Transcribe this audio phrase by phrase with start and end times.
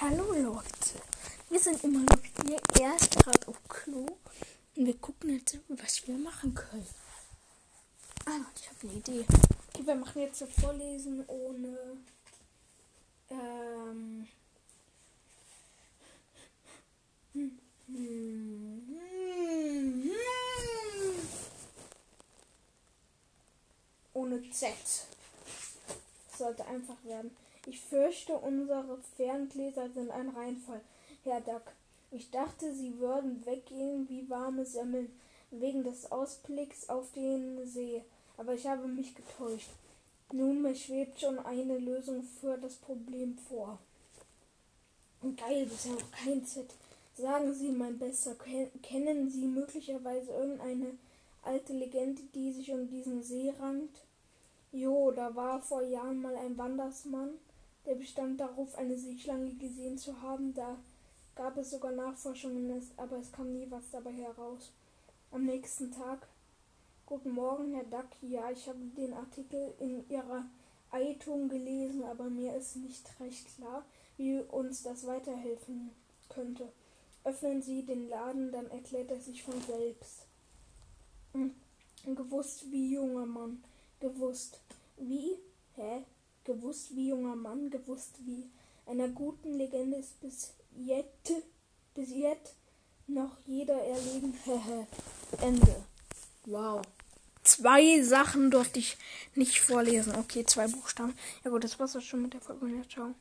[0.00, 1.02] Hallo Leute,
[1.50, 2.58] wir sind immer noch hier.
[2.80, 4.06] Er ist gerade auf Klo
[4.74, 6.86] und wir gucken jetzt, was wir machen können.
[8.24, 9.26] Ah, ich habe eine Idee.
[9.68, 11.98] Okay, wir machen jetzt so Vorlesen ohne.
[13.28, 14.26] Ähm.
[17.34, 17.58] Hm,
[17.88, 20.12] hm, hm, hm.
[24.14, 24.74] Ohne Z.
[26.38, 27.36] Sollte einfach werden.
[27.66, 30.80] Ich fürchte, unsere Ferngläser sind ein Reinfall,
[31.24, 31.72] Herr Duck.
[32.10, 35.10] Ich dachte, sie würden weggehen wie warme Semmeln
[35.50, 38.02] wegen des Ausblicks auf den See,
[38.38, 39.70] aber ich habe mich getäuscht.
[40.32, 43.78] Nun, mir schwebt schon eine Lösung für das Problem vor.
[45.36, 46.66] Geil, bisher noch kein Z.
[47.14, 48.34] Sagen Sie, mein Bester,
[48.82, 50.92] kennen Sie möglicherweise irgendeine
[51.42, 53.98] alte Legende, die sich um diesen See rankt?
[54.72, 57.34] Jo, da war vor Jahren mal ein Wandersmann,
[57.90, 60.54] der bestand darauf, eine Seeschlange gesehen zu haben.
[60.54, 60.78] Da
[61.34, 64.70] gab es sogar Nachforschungen, aber es kam nie was dabei heraus.
[65.32, 66.28] Am nächsten Tag.
[67.04, 68.06] Guten Morgen, Herr Duck.
[68.22, 70.44] Ja, ich habe den Artikel in Ihrer
[70.92, 73.84] Eitung gelesen, aber mir ist nicht recht klar,
[74.16, 75.90] wie uns das weiterhelfen
[76.28, 76.68] könnte.
[77.24, 80.26] Öffnen Sie den Laden, dann erklärt er sich von selbst.
[81.32, 81.56] Hm.
[82.04, 83.64] Gewusst wie junger Mann.
[83.98, 84.60] Gewusst.
[84.96, 85.38] Wie?
[85.74, 86.04] Hä?
[86.54, 88.50] Gewusst wie junger Mann, gewusst wie
[88.86, 91.32] einer guten Legende ist bis jetzt,
[91.94, 92.54] bis jetzt
[93.06, 94.34] noch jeder erleben.
[95.40, 95.76] Ende.
[96.46, 96.82] Wow.
[97.42, 98.96] Zwei Sachen durfte ich
[99.34, 100.14] nicht vorlesen.
[100.16, 101.14] Okay, zwei Buchstaben.
[101.44, 102.66] Ja gut, das war's auch schon mit der Folge.
[102.66, 103.14] Ja, ciao.